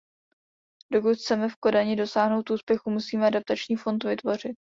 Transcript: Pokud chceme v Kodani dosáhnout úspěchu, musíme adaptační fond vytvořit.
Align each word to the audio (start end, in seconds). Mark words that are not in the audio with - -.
Pokud 0.93 1.17
chceme 1.19 1.49
v 1.49 1.55
Kodani 1.55 1.95
dosáhnout 1.95 2.49
úspěchu, 2.49 2.89
musíme 2.89 3.27
adaptační 3.27 3.75
fond 3.75 4.03
vytvořit. 4.03 4.57